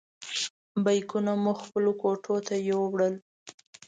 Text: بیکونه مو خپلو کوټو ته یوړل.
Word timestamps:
بیکونه 0.83 1.31
مو 1.43 1.53
خپلو 1.63 1.91
کوټو 2.01 2.35
ته 2.47 2.55
یوړل. 2.69 3.13